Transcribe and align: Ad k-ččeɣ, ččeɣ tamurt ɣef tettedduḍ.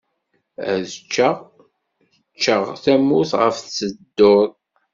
Ad 0.69 0.83
k-ččeɣ, 0.91 1.35
ččeɣ 2.37 2.61
tamurt 2.83 3.31
ɣef 3.41 3.55
tettedduḍ. 3.57 4.49